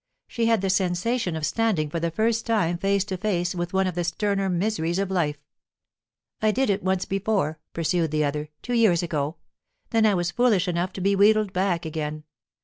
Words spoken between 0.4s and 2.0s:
had the sensation of standing for